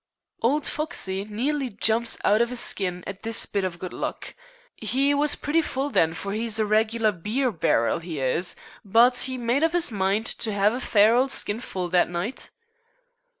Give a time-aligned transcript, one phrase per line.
[0.41, 4.33] Old Foxey nearly jumped out of 'is skin at this bit of good luck.
[4.81, 9.37] 'E was pretty full then, for 'e's a regular beer barrel, 'e is, but 'e
[9.37, 12.49] made up 'is mind to 'ave a fair old skinful that night.